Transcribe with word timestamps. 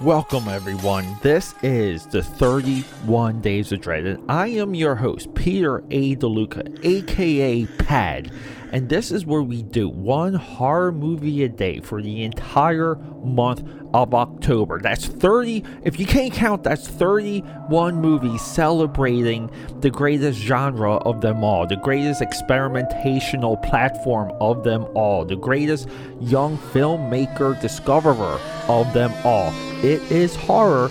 Welcome, 0.00 0.48
everyone. 0.48 1.18
This 1.20 1.54
is 1.62 2.06
the 2.06 2.22
31 2.22 3.42
Days 3.42 3.70
of 3.70 3.82
Dread, 3.82 4.06
and 4.06 4.30
I 4.30 4.46
am 4.46 4.74
your 4.74 4.94
host, 4.94 5.34
Peter 5.34 5.84
A. 5.90 6.16
DeLuca, 6.16 6.82
aka 6.82 7.66
Pad. 7.66 8.32
And 8.72 8.88
this 8.88 9.10
is 9.10 9.26
where 9.26 9.42
we 9.42 9.62
do 9.62 9.88
one 9.88 10.34
horror 10.34 10.92
movie 10.92 11.42
a 11.42 11.48
day 11.48 11.80
for 11.80 12.00
the 12.00 12.22
entire 12.22 12.94
month 13.24 13.64
of 13.92 14.14
October. 14.14 14.80
That's 14.80 15.06
30, 15.06 15.64
if 15.82 15.98
you 15.98 16.06
can't 16.06 16.32
count, 16.32 16.62
that's 16.62 16.86
31 16.86 17.96
movies 17.96 18.40
celebrating 18.42 19.50
the 19.80 19.90
greatest 19.90 20.38
genre 20.38 20.94
of 20.98 21.20
them 21.20 21.42
all, 21.42 21.66
the 21.66 21.76
greatest 21.76 22.20
experimentational 22.20 23.60
platform 23.68 24.30
of 24.40 24.62
them 24.62 24.86
all, 24.94 25.24
the 25.24 25.36
greatest 25.36 25.88
young 26.20 26.56
filmmaker 26.56 27.60
discoverer 27.60 28.38
of 28.68 28.92
them 28.92 29.12
all. 29.24 29.52
It 29.82 30.00
is 30.12 30.36
horror. 30.36 30.88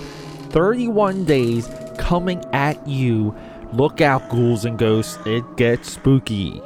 31 0.50 1.26
days 1.26 1.70
coming 1.98 2.44
at 2.54 2.86
you. 2.88 3.36
Look 3.72 4.02
out, 4.02 4.30
ghouls 4.30 4.66
and 4.66 4.80
ghosts. 4.80 5.20
It 5.26 5.44
gets 5.58 5.92
spooky. 5.92 6.60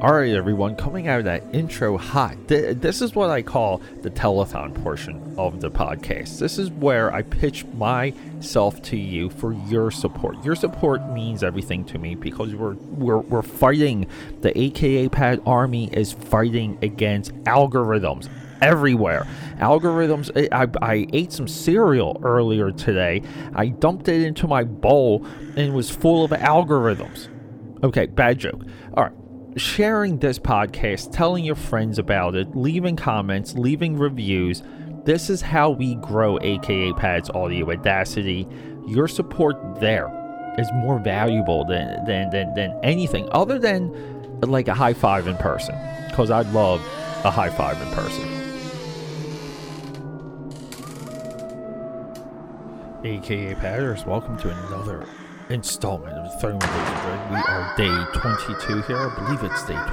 All 0.00 0.14
right, 0.14 0.32
everyone, 0.32 0.76
coming 0.76 1.08
out 1.08 1.18
of 1.18 1.24
that 1.24 1.42
intro 1.52 1.98
hot. 1.98 2.36
Th- 2.46 2.76
this 2.76 3.02
is 3.02 3.16
what 3.16 3.30
I 3.30 3.42
call 3.42 3.82
the 4.02 4.10
telethon 4.10 4.72
portion 4.84 5.34
of 5.36 5.60
the 5.60 5.72
podcast. 5.72 6.38
This 6.38 6.56
is 6.56 6.70
where 6.70 7.12
I 7.12 7.22
pitch 7.22 7.64
myself 7.74 8.80
to 8.82 8.96
you 8.96 9.28
for 9.28 9.52
your 9.52 9.90
support. 9.90 10.44
Your 10.44 10.54
support 10.54 11.10
means 11.10 11.42
everything 11.42 11.84
to 11.86 11.98
me 11.98 12.14
because 12.14 12.54
we're 12.54 12.74
we're, 12.74 13.18
we're 13.18 13.42
fighting. 13.42 14.06
The 14.40 14.56
AKA 14.56 15.08
Pad 15.08 15.42
Army 15.44 15.88
is 15.92 16.12
fighting 16.12 16.78
against 16.80 17.34
algorithms 17.42 18.28
everywhere. 18.62 19.26
Algorithms. 19.56 20.30
Eh, 20.36 20.46
I, 20.52 20.68
I 20.80 21.08
ate 21.12 21.32
some 21.32 21.48
cereal 21.48 22.20
earlier 22.22 22.70
today. 22.70 23.22
I 23.52 23.70
dumped 23.70 24.06
it 24.06 24.22
into 24.22 24.46
my 24.46 24.62
bowl 24.62 25.26
and 25.56 25.58
it 25.58 25.72
was 25.72 25.90
full 25.90 26.24
of 26.24 26.30
algorithms. 26.30 27.26
Okay, 27.82 28.06
bad 28.06 28.38
joke. 28.38 28.62
All 28.94 29.02
right 29.02 29.12
sharing 29.58 30.18
this 30.18 30.38
podcast, 30.38 31.12
telling 31.12 31.44
your 31.44 31.54
friends 31.54 31.98
about 31.98 32.34
it, 32.34 32.56
leaving 32.56 32.96
comments, 32.96 33.54
leaving 33.54 33.96
reviews. 33.98 34.62
This 35.04 35.30
is 35.30 35.40
how 35.40 35.70
we 35.70 35.94
grow 35.96 36.38
AKA 36.40 36.92
Pad's 36.94 37.30
audio 37.30 37.70
audacity. 37.70 38.46
Your 38.86 39.08
support 39.08 39.56
there 39.80 40.08
is 40.58 40.68
more 40.74 40.98
valuable 40.98 41.64
than 41.64 42.04
than 42.04 42.30
than, 42.30 42.54
than 42.54 42.78
anything 42.82 43.28
other 43.32 43.58
than 43.58 44.40
like 44.40 44.68
a 44.68 44.74
high 44.74 44.94
five 44.94 45.26
in 45.26 45.36
person. 45.36 45.74
Because 46.08 46.30
I'd 46.30 46.50
love 46.52 46.80
a 47.24 47.30
high 47.30 47.50
five 47.50 47.80
in 47.80 47.88
person. 47.92 48.38
AKA 53.04 53.54
Padders, 53.54 54.04
welcome 54.04 54.36
to 54.38 54.50
another 54.50 55.06
installment 55.50 56.14
of 56.14 56.40
31 56.40 56.60
Days. 56.60 57.30
We 57.30 57.36
are 57.36 57.74
day 57.76 58.18
22 58.18 58.82
here. 58.82 58.96
I 58.96 59.14
believe 59.14 59.42
it's 59.42 59.62
day 59.62 59.74
23. 59.74 59.84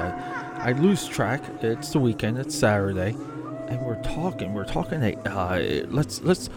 I, 0.00 0.68
I 0.68 0.72
lose 0.72 1.06
track. 1.06 1.42
It's 1.62 1.90
the 1.90 1.98
weekend. 1.98 2.38
It's 2.38 2.54
Saturday, 2.54 3.16
and 3.68 3.80
we're 3.82 4.00
talking. 4.02 4.54
We're 4.54 4.64
talking. 4.64 5.02
Uh, 5.26 5.86
let's 5.88 6.20
let's. 6.22 6.48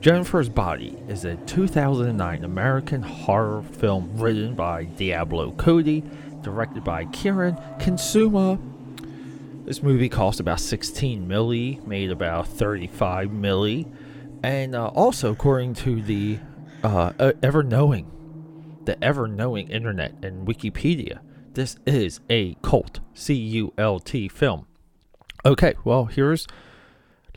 Jennifer's 0.00 0.48
Body 0.48 0.98
is 1.06 1.24
a 1.24 1.36
2009 1.36 2.44
American 2.44 3.02
horror 3.02 3.62
film 3.62 4.10
written 4.16 4.54
by 4.56 4.84
Diablo 4.84 5.52
Cody, 5.52 6.02
directed 6.42 6.82
by 6.82 7.04
Karyn 7.06 7.56
Kusama. 7.78 8.58
This 9.64 9.80
movie 9.80 10.08
cost 10.08 10.40
about 10.40 10.58
16 10.58 11.28
milli, 11.28 11.86
made 11.86 12.10
about 12.10 12.48
35 12.48 13.28
milli, 13.28 13.86
and 14.42 14.74
uh, 14.74 14.88
also 14.88 15.30
according 15.30 15.74
to 15.74 16.02
the 16.02 16.40
uh, 16.82 17.32
ever 17.42 17.62
knowing, 17.62 18.10
the 18.84 19.02
ever 19.02 19.28
knowing 19.28 19.68
internet 19.68 20.14
and 20.22 20.46
Wikipedia. 20.46 21.20
This 21.54 21.76
is 21.86 22.20
a 22.30 22.54
cult, 22.62 23.00
C 23.14 23.34
U 23.34 23.72
L 23.76 24.00
T 24.00 24.28
film. 24.28 24.66
Okay, 25.44 25.74
well, 25.84 26.06
here's. 26.06 26.46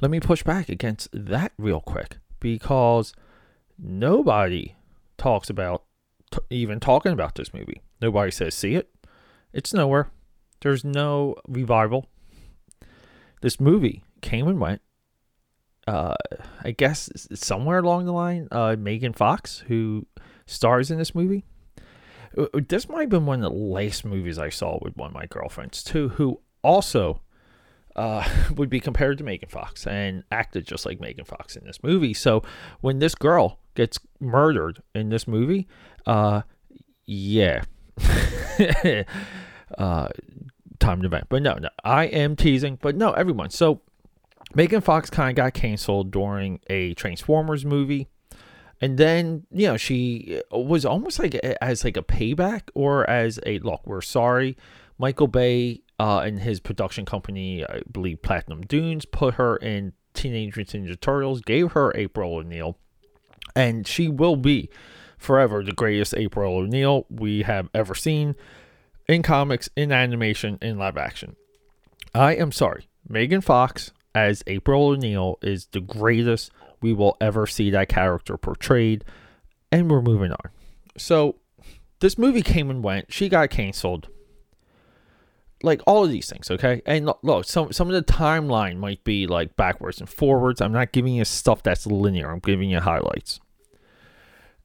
Let 0.01 0.11
me 0.11 0.19
push 0.19 0.44
back 0.44 0.69
against 0.69 1.09
that 1.13 1.53
real 1.57 1.79
quick 1.79 2.17
because 2.39 3.13
nobody 3.79 4.75
talks 5.17 5.50
about 5.50 5.83
t- 6.31 6.39
even 6.50 6.79
talking 6.79 7.13
about 7.13 7.35
this 7.35 7.53
movie. 7.53 7.81
Nobody 8.01 8.31
says 8.31 8.56
see 8.56 8.75
it. 8.75 8.89
It's 9.53 9.73
nowhere. 9.73 10.09
There's 10.62 10.83
no 10.83 11.35
revival. 11.47 12.09
This 13.41 13.59
movie 13.59 14.03
came 14.22 14.47
and 14.47 14.59
went 14.59 14.81
uh, 15.88 16.16
I 16.63 16.72
guess 16.72 17.09
somewhere 17.34 17.79
along 17.79 18.06
the 18.06 18.13
line, 18.13 18.47
uh, 18.51 18.75
Megan 18.78 19.13
Fox, 19.13 19.59
who 19.68 20.07
stars 20.46 20.91
in 20.91 20.97
this 20.97 21.13
movie. 21.13 21.46
Uh, 22.38 22.47
uh, 22.53 22.62
this 22.68 22.90
might 22.90 23.01
have 23.01 23.09
been 23.09 23.25
one 23.25 23.44
of 23.44 23.51
the 23.51 23.57
last 23.57 24.06
movies 24.06 24.40
I 24.40 24.50
saw 24.50 24.79
with 24.81 24.95
one 24.97 25.09
of 25.09 25.13
my 25.13 25.25
girlfriends 25.28 25.84
too, 25.84 26.09
who 26.09 26.41
also 26.63 27.22
uh, 27.95 28.28
would 28.56 28.69
be 28.69 28.79
compared 28.79 29.18
to 29.19 29.24
Megan 29.24 29.50
Fox 29.50 29.85
and 29.85 30.24
acted 30.31 30.66
just 30.66 30.85
like 30.85 31.00
Megan 31.00 31.25
Fox 31.25 31.56
in 31.56 31.66
this 31.66 31.84
movie. 31.84 32.13
So 32.13 32.44
when 32.81 33.00
this 33.00 33.16
girl 33.16 33.59
gets 33.75 34.00
murdered 34.19 34.81
in 34.94 35.09
this 35.09 35.28
movie, 35.28 35.68
uh, 36.06 36.41
yeah, 37.06 37.63
uh, 39.78 40.07
time 40.79 41.01
to 41.01 41.09
vent. 41.09 41.29
But 41.29 41.44
no, 41.44 41.56
no, 41.56 41.69
I 41.84 42.06
am 42.06 42.35
teasing. 42.35 42.79
But 42.81 42.95
no, 42.95 43.12
everyone. 43.12 43.51
So 43.51 43.81
Megan 44.55 44.81
Fox 44.81 45.09
kind 45.09 45.29
of 45.29 45.35
got 45.35 45.53
canceled 45.53 46.11
during 46.11 46.61
a 46.67 46.93
Transformers 46.93 47.66
movie. 47.66 48.07
And 48.81 48.97
then, 48.97 49.45
you 49.51 49.67
know, 49.67 49.77
she 49.77 50.41
was 50.51 50.85
almost 50.85 51.19
like 51.19 51.35
as 51.35 51.83
like 51.83 51.97
a 51.97 52.01
payback 52.01 52.69
or 52.73 53.09
as 53.09 53.39
a 53.45 53.59
look, 53.59 53.85
we're 53.85 54.01
sorry. 54.01 54.57
Michael 54.97 55.27
Bay 55.27 55.81
uh, 55.99 56.19
and 56.19 56.39
his 56.39 56.59
production 56.59 57.05
company, 57.05 57.65
I 57.65 57.81
believe 57.91 58.21
Platinum 58.21 58.61
Dunes, 58.61 59.05
put 59.05 59.35
her 59.35 59.57
in 59.57 59.94
Teenage 60.13 60.55
Mutant 60.55 60.85
Ninja 60.85 60.99
Turtles, 60.99 61.41
gave 61.41 61.73
her 61.73 61.91
April 61.95 62.35
O'Neil, 62.35 62.77
and 63.55 63.85
she 63.85 64.07
will 64.07 64.38
be 64.38 64.69
forever 65.17 65.63
the 65.63 65.73
greatest 65.73 66.13
April 66.15 66.57
O'Neil 66.57 67.05
we 67.09 67.44
have 67.44 67.69
ever 67.73 67.95
seen 67.95 68.35
in 69.07 69.21
comics, 69.21 69.69
in 69.75 69.91
animation, 69.91 70.57
in 70.61 70.77
live 70.77 70.97
action. 70.97 71.35
I 72.13 72.35
am 72.35 72.51
sorry. 72.51 72.88
Megan 73.07 73.41
Fox 73.41 73.91
as 74.15 74.43
April 74.47 74.87
O'Neil 74.87 75.37
is 75.41 75.67
the 75.67 75.81
greatest 75.81 76.51
we 76.81 76.93
will 76.93 77.17
ever 77.19 77.45
see 77.45 77.69
that 77.69 77.89
character 77.89 78.37
portrayed. 78.37 79.03
And 79.71 79.91
we're 79.91 80.01
moving 80.01 80.31
on. 80.31 80.49
So 80.97 81.35
this 81.99 82.17
movie 82.17 82.41
came 82.41 82.69
and 82.69 82.83
went. 82.83 83.11
She 83.11 83.29
got 83.29 83.49
canceled. 83.49 84.07
Like 85.61 85.81
all 85.85 86.03
of 86.03 86.11
these 86.11 86.29
things, 86.29 86.49
okay? 86.49 86.81
And 86.85 87.11
look, 87.23 87.45
some 87.45 87.73
some 87.73 87.89
of 87.89 87.93
the 87.93 88.13
timeline 88.13 88.77
might 88.77 89.03
be 89.03 89.25
like 89.27 89.55
backwards 89.55 89.99
and 89.99 90.09
forwards. 90.09 90.61
I'm 90.61 90.73
not 90.73 90.91
giving 90.91 91.15
you 91.15 91.25
stuff 91.25 91.63
that's 91.63 91.85
linear. 91.85 92.31
I'm 92.31 92.39
giving 92.39 92.69
you 92.69 92.79
highlights. 92.79 93.39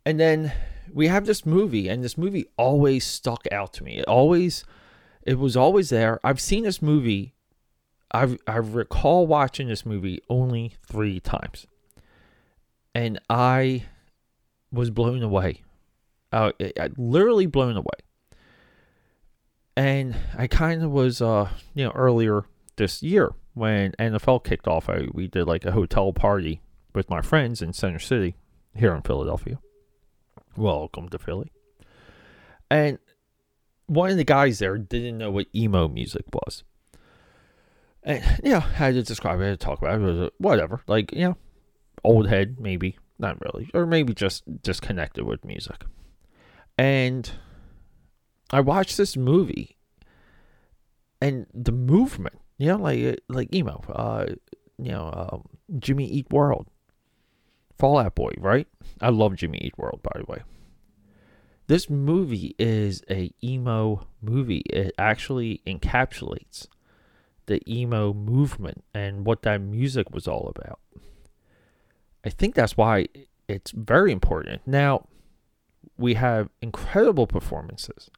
And 0.04 0.18
then 0.18 0.52
we 0.92 1.08
have 1.08 1.26
this 1.26 1.46
movie, 1.46 1.88
and 1.88 2.02
this 2.04 2.18
movie 2.18 2.46
always 2.56 3.06
stuck 3.06 3.46
out 3.52 3.72
to 3.74 3.84
me. 3.84 3.98
It 3.98 4.06
always, 4.06 4.64
it 5.22 5.38
was 5.38 5.56
always 5.56 5.90
there. 5.90 6.20
I've 6.24 6.40
seen 6.40 6.64
this 6.64 6.82
movie 6.82 7.34
I 8.12 8.36
I 8.46 8.56
recall 8.56 9.26
watching 9.26 9.68
this 9.68 9.86
movie 9.86 10.20
only 10.28 10.74
three 10.86 11.20
times, 11.20 11.66
and 12.94 13.20
I 13.28 13.84
was 14.72 14.90
blown 14.90 15.22
away. 15.22 15.62
Uh, 16.32 16.52
I, 16.60 16.90
literally 16.96 17.46
blown 17.46 17.76
away. 17.76 17.86
And 19.76 20.16
I 20.36 20.46
kind 20.46 20.82
of 20.82 20.90
was, 20.90 21.22
uh, 21.22 21.48
you 21.74 21.84
know, 21.84 21.92
earlier 21.92 22.44
this 22.76 23.02
year 23.02 23.32
when 23.54 23.92
NFL 23.92 24.44
kicked 24.44 24.68
off. 24.68 24.88
I, 24.88 25.06
we 25.12 25.26
did 25.26 25.46
like 25.46 25.64
a 25.64 25.72
hotel 25.72 26.12
party 26.12 26.60
with 26.94 27.10
my 27.10 27.20
friends 27.20 27.62
in 27.62 27.72
Center 27.72 27.98
City 27.98 28.36
here 28.74 28.94
in 28.94 29.02
Philadelphia. 29.02 29.58
Welcome 30.56 31.08
to 31.08 31.18
Philly. 31.18 31.50
And 32.70 32.98
one 33.86 34.10
of 34.10 34.16
the 34.16 34.24
guys 34.24 34.60
there 34.60 34.78
didn't 34.78 35.18
know 35.18 35.30
what 35.30 35.46
emo 35.54 35.88
music 35.88 36.24
was. 36.32 36.62
And, 38.02 38.22
you 38.42 38.52
know, 38.52 38.60
how 38.60 38.90
to 38.90 39.02
describe 39.02 39.40
it, 39.40 39.60
talk 39.60 39.80
about 39.80 40.00
it, 40.00 40.32
whatever. 40.38 40.82
Like, 40.86 41.12
you 41.12 41.20
know, 41.20 41.36
old 42.04 42.28
head, 42.28 42.56
maybe. 42.58 42.98
Not 43.18 43.38
really. 43.42 43.70
Or 43.74 43.84
maybe 43.84 44.14
just 44.14 44.62
disconnected 44.62 45.24
with 45.24 45.44
music. 45.44 45.84
And 46.78 47.30
I 48.50 48.60
watched 48.60 48.96
this 48.96 49.16
movie 49.16 49.76
and 51.20 51.46
the 51.52 51.72
movement, 51.72 52.36
you 52.56 52.68
know, 52.68 52.78
like 52.78 53.20
like 53.28 53.54
emo, 53.54 53.84
uh, 53.90 54.26
you 54.78 54.90
know, 54.90 55.10
um, 55.12 55.78
Jimmy 55.78 56.06
Eat 56.06 56.30
World, 56.30 56.66
Fall 57.78 57.98
Out 57.98 58.14
Boy, 58.14 58.32
right? 58.38 58.66
I 59.02 59.10
love 59.10 59.36
Jimmy 59.36 59.58
Eat 59.58 59.76
World, 59.76 60.00
by 60.02 60.18
the 60.18 60.24
way. 60.26 60.42
This 61.66 61.90
movie 61.90 62.56
is 62.58 63.02
a 63.10 63.30
emo 63.44 64.06
movie. 64.22 64.62
It 64.70 64.94
actually 64.98 65.60
encapsulates 65.66 66.66
the 67.50 67.60
emo 67.68 68.14
movement 68.14 68.84
and 68.94 69.26
what 69.26 69.42
that 69.42 69.60
music 69.60 70.12
was 70.12 70.28
all 70.28 70.52
about. 70.54 70.78
I 72.24 72.30
think 72.30 72.54
that's 72.54 72.76
why 72.76 73.08
it's 73.48 73.72
very 73.72 74.12
important. 74.12 74.62
Now, 74.66 75.08
we 75.98 76.14
have 76.14 76.48
incredible 76.62 77.26
performances 77.26 78.08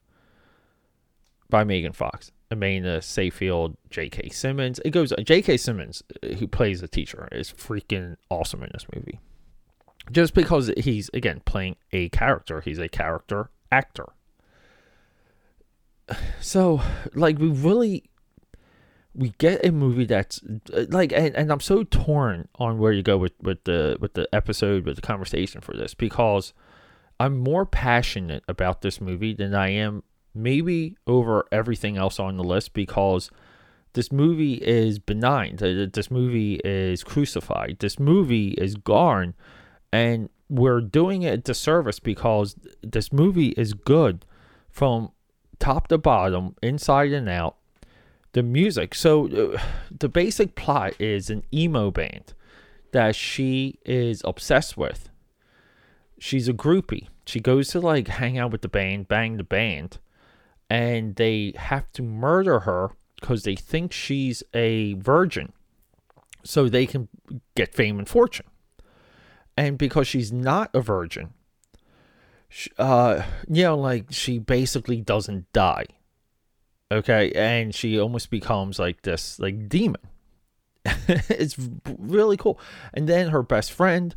by 1.48 1.64
Megan 1.64 1.92
Fox, 1.92 2.30
Amanda 2.50 3.00
Seyfried, 3.00 3.74
J.K. 3.88 4.28
Simmons. 4.28 4.80
It 4.84 4.90
goes. 4.90 5.14
J.K. 5.24 5.56
Simmons, 5.56 6.02
uh, 6.22 6.34
who 6.34 6.46
plays 6.46 6.82
the 6.82 6.88
teacher, 6.88 7.26
is 7.32 7.50
freaking 7.52 8.16
awesome 8.28 8.62
in 8.62 8.70
this 8.74 8.86
movie. 8.94 9.18
Just 10.10 10.34
because 10.34 10.70
he's 10.76 11.08
again 11.14 11.40
playing 11.46 11.76
a 11.92 12.10
character, 12.10 12.60
he's 12.60 12.78
a 12.78 12.88
character 12.88 13.50
actor. 13.70 14.12
So, 16.40 16.82
like, 17.14 17.38
we 17.38 17.48
really 17.48 18.10
we 19.14 19.34
get 19.38 19.64
a 19.64 19.72
movie 19.72 20.06
that's 20.06 20.40
uh, 20.72 20.86
like 20.88 21.12
and, 21.12 21.34
and 21.36 21.52
I'm 21.52 21.60
so 21.60 21.84
torn 21.84 22.48
on 22.56 22.78
where 22.78 22.92
you 22.92 23.02
go 23.02 23.18
with, 23.18 23.34
with 23.42 23.64
the 23.64 23.96
with 24.00 24.14
the 24.14 24.28
episode 24.34 24.86
with 24.86 24.96
the 24.96 25.02
conversation 25.02 25.60
for 25.60 25.76
this 25.76 25.94
because 25.94 26.54
I'm 27.20 27.38
more 27.38 27.66
passionate 27.66 28.42
about 28.48 28.82
this 28.82 29.00
movie 29.00 29.34
than 29.34 29.54
I 29.54 29.68
am 29.68 30.02
maybe 30.34 30.96
over 31.06 31.44
everything 31.52 31.96
else 31.96 32.18
on 32.18 32.36
the 32.36 32.44
list 32.44 32.72
because 32.72 33.30
this 33.92 34.10
movie 34.10 34.54
is 34.54 34.98
benign. 34.98 35.56
This 35.56 36.10
movie 36.10 36.60
is 36.64 37.04
crucified. 37.04 37.76
This 37.80 37.98
movie 37.98 38.52
is 38.52 38.74
gone. 38.74 39.34
And 39.92 40.30
we're 40.48 40.80
doing 40.80 41.22
it 41.22 41.34
a 41.34 41.36
disservice 41.36 42.00
because 42.00 42.56
this 42.82 43.12
movie 43.12 43.50
is 43.50 43.74
good 43.74 44.24
from 44.70 45.12
top 45.58 45.88
to 45.88 45.98
bottom, 45.98 46.56
inside 46.62 47.12
and 47.12 47.28
out. 47.28 47.56
The 48.32 48.42
music. 48.42 48.94
So, 48.94 49.28
uh, 49.28 49.60
the 49.90 50.08
basic 50.08 50.54
plot 50.54 50.94
is 50.98 51.28
an 51.30 51.44
emo 51.52 51.90
band 51.90 52.34
that 52.92 53.14
she 53.14 53.78
is 53.84 54.22
obsessed 54.24 54.76
with. 54.76 55.10
She's 56.18 56.48
a 56.48 56.52
groupie. 56.52 57.08
She 57.26 57.40
goes 57.40 57.68
to 57.68 57.80
like 57.80 58.08
hang 58.08 58.38
out 58.38 58.52
with 58.52 58.62
the 58.62 58.68
band, 58.68 59.08
bang 59.08 59.36
the 59.36 59.44
band 59.44 59.98
and 60.72 61.16
they 61.16 61.52
have 61.56 61.92
to 61.92 62.02
murder 62.02 62.60
her 62.60 62.92
because 63.20 63.42
they 63.42 63.54
think 63.54 63.92
she's 63.92 64.42
a 64.54 64.94
virgin 64.94 65.52
so 66.44 66.66
they 66.66 66.86
can 66.86 67.08
get 67.54 67.74
fame 67.74 67.98
and 67.98 68.08
fortune. 68.08 68.46
And 69.54 69.76
because 69.76 70.08
she's 70.08 70.32
not 70.32 70.70
a 70.74 70.80
virgin, 70.80 71.34
uh, 72.78 73.22
you 73.46 73.64
know, 73.64 73.76
like 73.76 74.06
she 74.12 74.38
basically 74.38 75.02
doesn't 75.02 75.52
die. 75.52 75.84
Okay. 76.92 77.32
And 77.32 77.74
she 77.74 77.98
almost 77.98 78.30
becomes 78.30 78.78
like 78.78 79.02
this, 79.02 79.38
like 79.38 79.68
demon. 79.68 80.00
it's 80.84 81.56
really 81.98 82.36
cool. 82.36 82.58
And 82.92 83.08
then 83.08 83.28
her 83.28 83.42
best 83.42 83.72
friend 83.72 84.14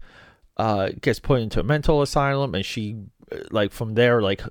uh, 0.58 0.90
gets 1.02 1.20
put 1.20 1.42
into 1.42 1.60
a 1.60 1.64
mental 1.64 2.02
asylum 2.02 2.56
and 2.56 2.66
she 2.66 2.98
like 3.52 3.72
from 3.72 3.96
there, 3.96 4.22
like 4.22 4.42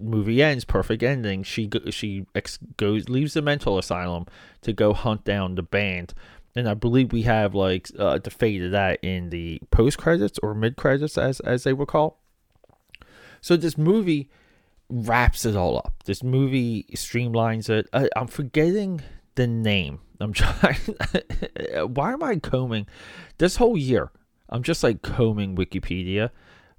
movie 0.00 0.42
ends, 0.42 0.64
perfect 0.64 1.02
ending. 1.02 1.42
She 1.42 1.68
she 1.90 2.26
ex- 2.34 2.58
goes 2.76 3.08
leaves 3.08 3.34
the 3.34 3.42
mental 3.42 3.78
asylum 3.78 4.26
to 4.62 4.72
go 4.72 4.92
hunt 4.92 5.24
down 5.24 5.54
the 5.54 5.62
band, 5.62 6.14
and 6.56 6.68
I 6.68 6.74
believe 6.74 7.12
we 7.12 7.22
have 7.22 7.54
like 7.54 7.88
uh, 7.98 8.18
the 8.18 8.30
fate 8.30 8.62
of 8.62 8.70
that 8.72 8.98
in 9.02 9.30
the 9.30 9.60
post 9.70 9.98
credits 9.98 10.38
or 10.42 10.54
mid 10.54 10.76
credits, 10.76 11.18
as 11.18 11.40
as 11.40 11.64
they 11.64 11.72
would 11.72 11.88
call. 11.88 12.20
So 13.40 13.56
this 13.56 13.76
movie 13.76 14.30
wraps 14.92 15.44
it 15.46 15.56
all 15.56 15.78
up. 15.78 15.94
This 16.04 16.22
movie 16.22 16.84
streamlines 16.94 17.70
it. 17.70 17.88
I, 17.92 18.08
I'm 18.14 18.26
forgetting 18.26 19.00
the 19.34 19.46
name. 19.46 20.00
I'm 20.20 20.32
trying. 20.34 20.76
why 21.94 22.12
am 22.12 22.22
I 22.22 22.36
combing 22.36 22.86
this 23.38 23.56
whole 23.56 23.78
year? 23.78 24.10
I'm 24.48 24.62
just 24.62 24.82
like 24.82 25.02
combing 25.02 25.56
Wikipedia 25.56 26.30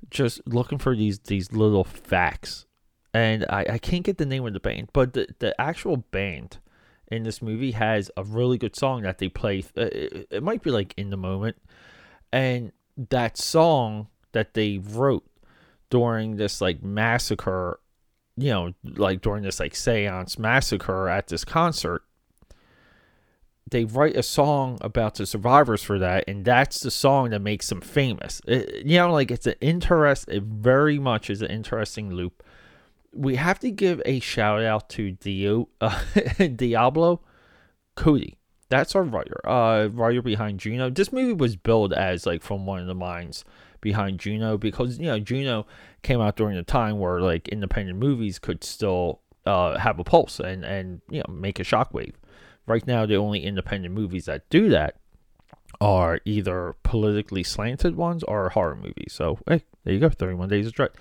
just 0.09 0.41
looking 0.47 0.77
for 0.77 0.95
these 0.95 1.19
these 1.19 1.51
little 1.51 1.83
facts, 1.83 2.65
and 3.13 3.45
I, 3.49 3.65
I 3.71 3.77
can't 3.77 4.03
get 4.03 4.17
the 4.17 4.25
name 4.25 4.45
of 4.45 4.53
the 4.53 4.59
band, 4.59 4.89
but 4.93 5.13
the 5.13 5.27
the 5.39 5.59
actual 5.59 5.97
band 5.97 6.59
in 7.07 7.23
this 7.23 7.41
movie 7.41 7.71
has 7.71 8.09
a 8.17 8.23
really 8.23 8.57
good 8.57 8.75
song 8.75 9.01
that 9.03 9.17
they 9.17 9.29
play. 9.29 9.63
Uh, 9.77 9.89
it, 9.91 10.27
it 10.29 10.43
might 10.43 10.61
be 10.61 10.71
like 10.71 10.93
in 10.97 11.09
the 11.09 11.17
moment, 11.17 11.57
and 12.31 12.71
that 13.09 13.37
song 13.37 14.07
that 14.33 14.53
they 14.53 14.77
wrote 14.77 15.25
during 15.89 16.37
this 16.37 16.61
like 16.61 16.83
massacre, 16.83 17.79
you 18.37 18.49
know, 18.49 18.73
like 18.83 19.21
during 19.21 19.43
this 19.43 19.59
like 19.59 19.75
seance 19.75 20.37
massacre 20.37 21.09
at 21.09 21.27
this 21.27 21.45
concert 21.45 22.03
they 23.73 23.85
write 23.85 24.15
a 24.15 24.23
song 24.23 24.77
about 24.81 25.15
the 25.15 25.25
survivors 25.25 25.81
for 25.83 25.97
that, 25.99 26.25
and 26.27 26.45
that's 26.45 26.79
the 26.81 26.91
song 26.91 27.31
that 27.31 27.39
makes 27.39 27.69
them 27.69 27.81
famous. 27.81 28.39
It, 28.47 28.85
you 28.85 28.97
know, 28.97 29.11
like 29.11 29.31
it's 29.31 29.47
an 29.47 29.55
interest. 29.61 30.29
It 30.29 30.43
very 30.43 30.99
much 30.99 31.29
is 31.29 31.41
an 31.41 31.49
interesting 31.49 32.11
loop. 32.11 32.43
We 33.13 33.35
have 33.35 33.59
to 33.59 33.71
give 33.71 34.01
a 34.05 34.19
shout 34.19 34.63
out 34.63 34.89
to 34.89 35.11
Dio, 35.11 35.69
uh, 35.81 36.01
Diablo 36.55 37.21
Cody. 37.95 38.37
That's 38.69 38.95
our 38.95 39.03
writer, 39.03 39.39
uh, 39.47 39.87
writer 39.87 40.21
behind 40.21 40.59
Juno. 40.59 40.89
This 40.89 41.11
movie 41.11 41.33
was 41.33 41.55
billed 41.55 41.93
as 41.93 42.25
like 42.25 42.41
from 42.43 42.65
one 42.65 42.79
of 42.79 42.87
the 42.87 42.95
minds 42.95 43.43
behind 43.83 44.19
Juno 44.19 44.57
because 44.57 44.97
you 44.97 45.05
know 45.05 45.19
Juno 45.19 45.67
came 46.01 46.19
out 46.19 46.35
during 46.35 46.57
a 46.57 46.63
time 46.63 46.97
where 46.97 47.21
like 47.21 47.47
independent 47.49 47.99
movies 47.99 48.39
could 48.39 48.63
still 48.63 49.19
uh, 49.45 49.77
have 49.77 49.99
a 49.99 50.03
pulse 50.03 50.39
and 50.39 50.65
and 50.65 51.01
you 51.09 51.19
know 51.19 51.31
make 51.31 51.59
a 51.59 51.63
shockwave. 51.63 52.15
Right 52.65 52.87
now, 52.87 53.05
the 53.05 53.17
only 53.17 53.43
independent 53.43 53.93
movies 53.93 54.25
that 54.25 54.49
do 54.49 54.69
that 54.69 54.95
are 55.81 56.21
either 56.23 56.75
politically 56.83 57.43
slanted 57.43 57.95
ones 57.97 58.23
or 58.23 58.49
horror 58.49 58.75
movies. 58.75 59.11
So, 59.11 59.37
hey, 59.47 59.63
there 59.83 59.93
you 59.93 59.99
go 59.99 60.09
31 60.09 60.47
Days 60.47 60.67
of 60.67 60.73
Dread. 60.73 60.91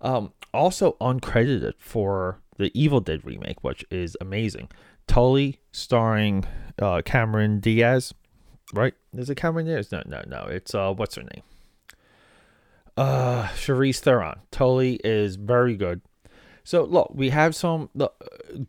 Um, 0.00 0.32
also 0.54 0.96
uncredited 1.02 1.74
for 1.78 2.40
the 2.56 2.70
Evil 2.72 3.00
Dead 3.00 3.24
remake, 3.24 3.62
which 3.62 3.84
is 3.90 4.16
amazing. 4.22 4.70
Tully 5.06 5.60
starring 5.70 6.46
uh, 6.80 7.02
Cameron 7.04 7.60
Diaz, 7.60 8.14
right? 8.72 8.94
Is 9.12 9.28
it 9.28 9.34
Cameron 9.34 9.66
Diaz? 9.66 9.92
No, 9.92 10.02
no, 10.06 10.22
no. 10.26 10.46
It's 10.48 10.74
uh, 10.74 10.94
what's 10.94 11.16
her 11.16 11.22
name? 11.22 11.42
Uh, 12.96 13.48
Charlize 13.54 14.00
Theron. 14.00 14.40
Tully 14.50 15.00
is 15.02 15.36
very 15.36 15.76
good. 15.76 16.02
So 16.64 16.84
look, 16.84 17.12
we 17.14 17.30
have 17.30 17.54
some 17.54 17.90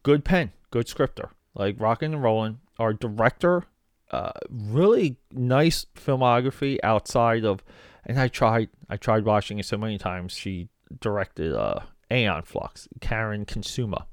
good 0.03 0.24
pen, 0.25 0.51
good 0.71 0.88
scripter 0.88 1.29
like 1.55 1.79
rocking 1.79 2.13
and 2.13 2.24
rolling. 2.24 2.59
Our 2.79 2.93
director, 2.93 3.63
uh, 4.12 4.31
really 4.50 5.17
nice 5.31 5.86
filmography 5.95 6.79
outside 6.83 7.45
of, 7.45 7.63
and 8.05 8.19
I 8.19 8.27
tried, 8.27 8.69
I 8.89 8.98
tried 8.98 9.25
watching 9.25 9.59
it 9.59 9.65
so 9.65 9.77
many 9.77 9.98
times. 9.98 10.33
She 10.33 10.69
directed 11.00 11.53
uh, 11.53 11.81
Aeon 12.12 12.43
Flux, 12.43 12.88
Karyn 13.00 13.45
Kusama, 13.45 14.05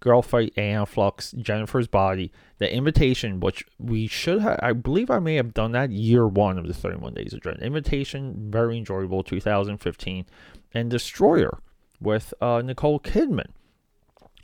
Girl 0.00 0.22
Fight, 0.22 0.52
Aeon 0.56 0.86
Flux, 0.86 1.32
Jennifer's 1.32 1.88
Body, 1.88 2.32
The 2.58 2.72
Invitation, 2.72 3.40
which 3.40 3.64
we 3.78 4.06
should 4.06 4.40
have, 4.40 4.60
I 4.62 4.72
believe 4.72 5.10
I 5.10 5.18
may 5.18 5.34
have 5.34 5.54
done 5.54 5.72
that 5.72 5.90
year 5.90 6.26
one 6.26 6.58
of 6.58 6.68
the 6.68 6.74
31 6.74 7.14
Days 7.14 7.32
of 7.32 7.40
Dread. 7.40 7.60
Invitation, 7.60 8.50
very 8.50 8.78
enjoyable, 8.78 9.24
2015, 9.24 10.26
and 10.72 10.90
Destroyer 10.90 11.58
with 12.00 12.32
uh, 12.40 12.62
Nicole 12.64 13.00
Kidman. 13.00 13.50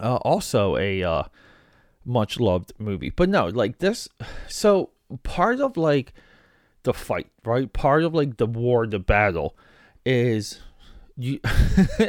Uh, 0.00 0.16
also 0.16 0.76
a 0.76 1.04
uh, 1.04 1.22
much 2.04 2.40
loved 2.40 2.72
movie. 2.78 3.10
But 3.10 3.28
no, 3.28 3.46
like 3.46 3.78
this 3.78 4.08
so 4.48 4.90
part 5.22 5.60
of 5.60 5.76
like 5.76 6.12
the 6.82 6.92
fight, 6.92 7.28
right? 7.44 7.72
Part 7.72 8.02
of 8.02 8.14
like 8.14 8.36
the 8.36 8.46
war, 8.46 8.86
the 8.86 8.98
battle 8.98 9.56
is 10.04 10.60
you 11.16 11.40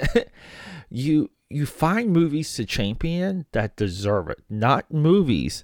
you 0.90 1.30
you 1.50 1.66
find 1.66 2.12
movies 2.12 2.54
to 2.56 2.66
champion 2.66 3.46
that 3.52 3.76
deserve 3.76 4.30
it, 4.30 4.44
not 4.50 4.92
movies 4.92 5.64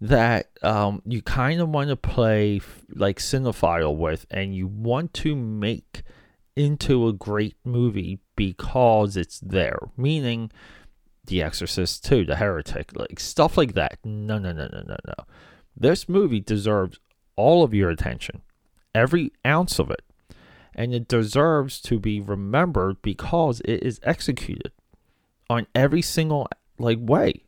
that 0.00 0.48
um, 0.62 1.02
you 1.04 1.22
kind 1.22 1.60
of 1.60 1.68
want 1.68 1.88
to 1.88 1.96
play 1.96 2.60
like 2.94 3.18
cinephile 3.18 3.96
with 3.96 4.26
and 4.30 4.54
you 4.54 4.66
want 4.66 5.12
to 5.12 5.36
make 5.36 6.02
into 6.56 7.06
a 7.06 7.12
great 7.12 7.56
movie 7.64 8.18
because 8.34 9.16
it's 9.16 9.38
there. 9.40 9.78
Meaning, 9.96 10.50
the 11.26 11.42
Exorcist 11.42 12.04
2, 12.06 12.24
The 12.24 12.36
Heretic, 12.36 12.96
like 12.96 13.20
stuff 13.20 13.56
like 13.56 13.74
that. 13.74 13.98
No, 14.04 14.38
no, 14.38 14.52
no, 14.52 14.68
no, 14.72 14.82
no, 14.86 14.96
no. 15.06 15.24
This 15.76 16.08
movie 16.08 16.40
deserves 16.40 16.98
all 17.36 17.62
of 17.62 17.72
your 17.72 17.90
attention, 17.90 18.42
every 18.94 19.32
ounce 19.46 19.78
of 19.78 19.90
it. 19.90 20.02
And 20.74 20.94
it 20.94 21.08
deserves 21.08 21.80
to 21.82 21.98
be 21.98 22.20
remembered 22.20 23.02
because 23.02 23.60
it 23.64 23.82
is 23.82 24.00
executed 24.02 24.72
on 25.50 25.66
every 25.74 26.00
single 26.00 26.48
like 26.78 26.98
way. 27.00 27.44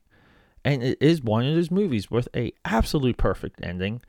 And 0.65 0.83
it 0.83 0.99
is 1.01 1.23
one 1.23 1.47
of 1.47 1.55
those 1.55 1.71
movies 1.71 2.11
with 2.11 2.29
a 2.37 2.53
absolute 2.65 3.17
perfect 3.17 3.61
ending. 3.63 4.03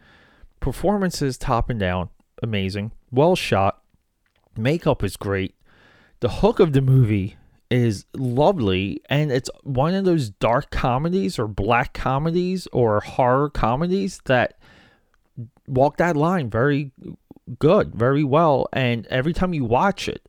Performances 0.60 1.38
top 1.38 1.70
and 1.70 1.80
down, 1.80 2.10
amazing. 2.42 2.92
Well 3.12 3.36
shot. 3.36 3.82
Makeup 4.58 5.04
is 5.04 5.16
great. 5.16 5.56
The 6.20 6.30
hook 6.30 6.60
of 6.60 6.74
the 6.74 6.82
movie 6.82 7.38
is 7.70 8.06
lovely 8.14 9.02
and 9.10 9.32
it's 9.32 9.50
one 9.64 9.96
of 9.96 10.06
those 10.06 10.30
dark 10.30 10.70
comedies 10.70 11.40
or 11.40 11.48
black 11.48 11.94
comedies 11.94 12.68
or 12.72 13.00
horror 13.00 13.50
comedies 13.50 14.20
that 14.26 14.60
walk 15.68 15.98
that 15.98 16.16
line 16.16 16.50
very 16.50 16.92
good, 17.60 17.94
very 17.96 18.24
well. 18.24 18.68
And 18.74 19.08
every 19.08 19.34
time 19.34 19.54
you 19.54 19.66
watch 19.66 20.08
it, 20.08 20.28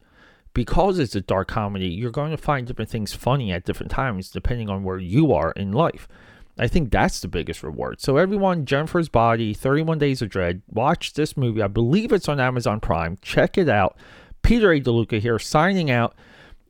because 0.54 0.99
it's 0.99 1.16
a 1.16 1.20
dark 1.20 1.49
comedy, 1.49 1.88
you're 1.88 2.11
going 2.11 2.30
to 2.30 2.37
find 2.37 2.66
different 2.66 2.90
things 2.90 3.12
funny 3.12 3.52
at 3.52 3.64
different 3.64 3.90
times 3.92 4.30
depending 4.30 4.70
on 4.70 4.84
where 4.84 4.99
you 4.99 5.32
are 5.32 5.52
in 5.52 5.73
life. 5.73 6.08
I 6.56 6.68
think 6.68 6.90
that's 6.90 7.20
the 7.20 7.28
biggest 7.28 7.64
reward. 7.64 8.00
So, 8.00 8.16
everyone, 8.16 8.64
Jennifer's 8.64 9.08
Body, 9.08 9.54
31 9.54 9.99
Days 9.99 10.23
of 10.23 10.28
Dread, 10.28 10.62
watch 10.68 11.14
this 11.14 11.37
movie. 11.37 11.61
I 11.61 11.66
believe 11.66 12.12
it's 12.12 12.28
on 12.28 12.38
Amazon 12.38 12.78
Prime. 12.78 13.18
Check 13.20 13.58
it 13.58 13.68
out. 13.68 13.96
Peter 14.42 14.70
A. 14.70 14.80
DeLuca 14.80 15.18
here, 15.18 15.38
signing 15.40 15.90
out. 15.90 16.14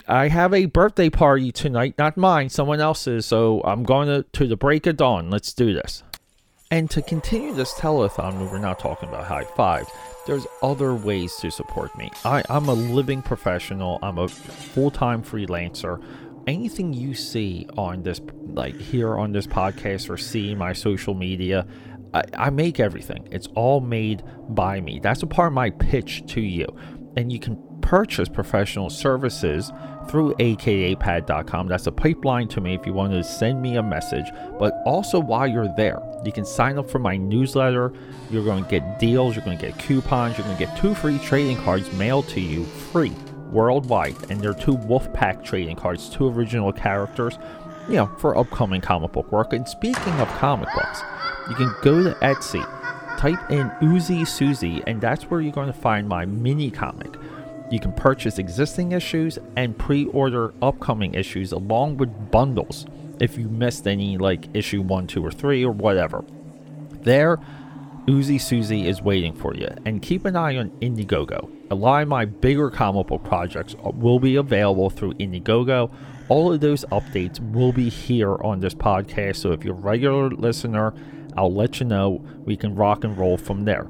I 0.08 0.28
have 0.28 0.54
a 0.54 0.66
birthday 0.66 1.10
party 1.10 1.52
tonight, 1.52 1.96
not 1.98 2.16
mine, 2.16 2.48
someone 2.48 2.80
else's. 2.80 3.26
So, 3.26 3.60
I'm 3.62 3.82
going 3.82 4.08
to, 4.08 4.22
to 4.22 4.46
the 4.46 4.56
break 4.56 4.86
of 4.86 4.96
dawn. 4.96 5.28
Let's 5.28 5.52
do 5.52 5.74
this. 5.74 6.02
And 6.70 6.90
to 6.90 7.02
continue 7.02 7.52
this 7.52 7.72
telethon, 7.74 8.50
we're 8.50 8.58
not 8.58 8.78
talking 8.78 9.08
about 9.08 9.26
high 9.26 9.44
fives 9.44 9.90
there's 10.26 10.46
other 10.62 10.94
ways 10.94 11.36
to 11.36 11.50
support 11.50 11.96
me. 11.96 12.10
I, 12.24 12.42
I'm 12.48 12.68
a 12.68 12.74
living 12.74 13.22
professional, 13.22 13.98
I'm 14.02 14.18
a 14.18 14.28
full 14.28 14.90
time 14.90 15.22
freelancer. 15.22 16.02
Anything 16.46 16.92
you 16.92 17.14
see 17.14 17.66
on 17.76 18.02
this, 18.02 18.20
like 18.48 18.76
here 18.78 19.16
on 19.16 19.32
this 19.32 19.46
podcast 19.46 20.10
or 20.10 20.18
see 20.18 20.54
my 20.54 20.74
social 20.74 21.14
media, 21.14 21.66
I, 22.12 22.22
I 22.36 22.50
make 22.50 22.80
everything. 22.80 23.28
It's 23.30 23.46
all 23.54 23.80
made 23.80 24.22
by 24.50 24.80
me. 24.80 25.00
That's 25.00 25.22
a 25.22 25.26
part 25.26 25.48
of 25.48 25.54
my 25.54 25.70
pitch 25.70 26.26
to 26.28 26.40
you. 26.40 26.66
And 27.16 27.32
you 27.32 27.38
can 27.38 27.56
purchase 27.84 28.30
professional 28.30 28.88
services 28.88 29.70
through 30.08 30.32
akapad.com. 30.36 31.68
That's 31.68 31.86
a 31.86 31.92
pipeline 31.92 32.48
to 32.48 32.60
me 32.62 32.74
if 32.74 32.86
you 32.86 32.94
want 32.94 33.12
to 33.12 33.22
send 33.22 33.60
me 33.60 33.76
a 33.76 33.82
message. 33.82 34.24
But 34.58 34.72
also, 34.86 35.20
while 35.20 35.46
you're 35.46 35.72
there, 35.76 36.00
you 36.24 36.32
can 36.32 36.46
sign 36.46 36.78
up 36.78 36.90
for 36.90 36.98
my 36.98 37.18
newsletter. 37.18 37.92
You're 38.30 38.44
going 38.44 38.64
to 38.64 38.70
get 38.70 38.98
deals, 38.98 39.36
you're 39.36 39.44
going 39.44 39.58
to 39.58 39.66
get 39.66 39.78
coupons, 39.78 40.38
you're 40.38 40.46
going 40.46 40.56
to 40.56 40.66
get 40.66 40.76
two 40.78 40.94
free 40.94 41.18
trading 41.18 41.58
cards 41.58 41.92
mailed 41.92 42.26
to 42.28 42.40
you 42.40 42.64
free 42.64 43.12
worldwide. 43.50 44.16
And 44.30 44.40
they're 44.40 44.54
two 44.54 44.78
Wolfpack 44.78 45.44
trading 45.44 45.76
cards, 45.76 46.08
two 46.08 46.28
original 46.28 46.72
characters, 46.72 47.38
you 47.86 47.96
know, 47.96 48.06
for 48.18 48.36
upcoming 48.36 48.80
comic 48.80 49.12
book 49.12 49.30
work. 49.30 49.52
And 49.52 49.68
speaking 49.68 50.14
of 50.14 50.28
comic 50.38 50.68
books, 50.74 51.02
you 51.50 51.54
can 51.54 51.74
go 51.82 52.02
to 52.02 52.14
Etsy, 52.22 52.64
type 53.18 53.50
in 53.50 53.68
Uzi 53.82 54.26
Susie, 54.26 54.82
and 54.86 55.02
that's 55.02 55.24
where 55.24 55.42
you're 55.42 55.52
going 55.52 55.72
to 55.72 55.78
find 55.78 56.08
my 56.08 56.24
mini 56.24 56.70
comic. 56.70 57.14
You 57.70 57.80
can 57.80 57.92
purchase 57.92 58.38
existing 58.38 58.92
issues 58.92 59.38
and 59.56 59.76
pre 59.76 60.06
order 60.06 60.52
upcoming 60.62 61.14
issues 61.14 61.52
along 61.52 61.96
with 61.96 62.30
bundles 62.30 62.86
if 63.20 63.38
you 63.38 63.48
missed 63.48 63.86
any, 63.86 64.18
like 64.18 64.48
issue 64.54 64.82
1, 64.82 65.06
2, 65.06 65.24
or 65.24 65.30
3, 65.30 65.64
or 65.64 65.72
whatever. 65.72 66.24
There, 67.02 67.38
Uzi 68.06 68.40
Susie 68.40 68.86
is 68.86 69.00
waiting 69.00 69.34
for 69.34 69.54
you. 69.54 69.68
And 69.84 70.02
keep 70.02 70.24
an 70.24 70.36
eye 70.36 70.56
on 70.56 70.70
Indiegogo. 70.80 71.50
A 71.70 71.74
lot 71.74 72.02
of 72.02 72.08
my 72.08 72.24
bigger 72.24 72.70
comic 72.70 73.06
book 73.06 73.24
projects 73.24 73.74
will 73.82 74.18
be 74.18 74.36
available 74.36 74.90
through 74.90 75.14
Indiegogo. 75.14 75.90
All 76.28 76.52
of 76.52 76.60
those 76.60 76.84
updates 76.86 77.40
will 77.52 77.72
be 77.72 77.88
here 77.88 78.36
on 78.36 78.60
this 78.60 78.74
podcast. 78.74 79.36
So 79.36 79.52
if 79.52 79.64
you're 79.64 79.74
a 79.74 79.80
regular 79.80 80.30
listener, 80.30 80.92
I'll 81.36 81.52
let 81.52 81.80
you 81.80 81.86
know. 81.86 82.24
We 82.44 82.56
can 82.56 82.74
rock 82.74 83.04
and 83.04 83.16
roll 83.16 83.36
from 83.36 83.64
there. 83.64 83.86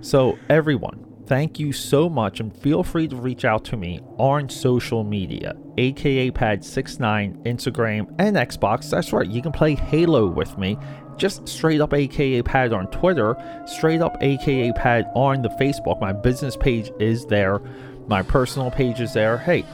So, 0.00 0.38
everyone, 0.48 1.04
Thank 1.28 1.60
you 1.60 1.74
so 1.74 2.08
much 2.08 2.40
and 2.40 2.56
feel 2.56 2.82
free 2.82 3.06
to 3.06 3.14
reach 3.14 3.44
out 3.44 3.62
to 3.66 3.76
me 3.76 4.00
on 4.16 4.48
social 4.48 5.04
media, 5.04 5.54
aka 5.76 6.30
Pad69, 6.30 7.44
Instagram, 7.44 8.10
and 8.18 8.34
Xbox. 8.34 8.88
That's 8.88 9.12
right, 9.12 9.28
you 9.28 9.42
can 9.42 9.52
play 9.52 9.74
Halo 9.74 10.26
with 10.26 10.56
me. 10.56 10.78
Just 11.18 11.46
straight 11.46 11.82
up 11.82 11.92
aka 11.92 12.40
Pad 12.40 12.72
on 12.72 12.86
Twitter, 12.90 13.36
straight 13.66 14.00
up 14.00 14.16
aka 14.22 14.72
Pad 14.72 15.10
on 15.14 15.42
the 15.42 15.50
Facebook. 15.50 16.00
My 16.00 16.14
business 16.14 16.56
page 16.56 16.90
is 16.98 17.26
there, 17.26 17.60
my 18.06 18.22
personal 18.22 18.70
page 18.70 19.02
is 19.02 19.12
there. 19.12 19.36
Hey, 19.36 19.66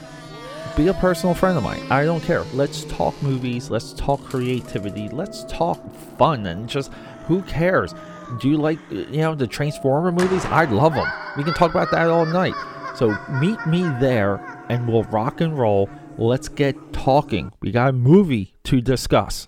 be 0.75 0.89
a 0.89 0.93
personal 0.95 1.33
friend 1.33 1.57
of 1.57 1.63
mine. 1.63 1.81
I 1.89 2.03
don't 2.03 2.21
care. 2.21 2.43
Let's 2.53 2.83
talk 2.83 3.15
movies, 3.23 3.69
let's 3.69 3.93
talk 3.93 4.21
creativity, 4.25 5.07
let's 5.07 5.45
talk 5.45 5.79
fun, 6.17 6.47
and 6.47 6.67
just 6.67 6.91
who 7.27 7.43
cares? 7.43 7.95
Do 8.39 8.49
you 8.49 8.57
like, 8.57 8.79
you 8.89 9.21
know, 9.21 9.35
the 9.35 9.47
Transformer 9.47 10.11
movies? 10.11 10.45
I 10.45 10.65
love 10.65 10.93
them. 10.93 11.07
We 11.37 11.43
can 11.43 11.53
talk 11.53 11.71
about 11.71 11.91
that 11.91 12.09
all 12.09 12.25
night. 12.25 12.55
So 12.95 13.17
meet 13.41 13.65
me 13.65 13.83
there 13.99 14.65
and 14.69 14.87
we'll 14.87 15.03
rock 15.03 15.41
and 15.41 15.57
roll. 15.57 15.89
Let's 16.17 16.47
get 16.47 16.93
talking. 16.93 17.51
We 17.61 17.71
got 17.71 17.89
a 17.89 17.93
movie 17.93 18.53
to 18.65 18.81
discuss. 18.81 19.47